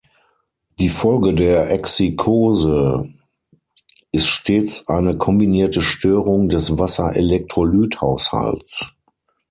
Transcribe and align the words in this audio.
Die 0.79 0.89
Folge 0.89 1.35
der 1.35 1.69
Exsikkose 1.69 3.13
ist 4.11 4.25
stets 4.29 4.87
eine 4.87 5.15
kombinierte 5.15 5.79
Störung 5.81 6.49
des 6.49 6.75
Wasser-Elektrolyt-Haushalts. 6.79 8.95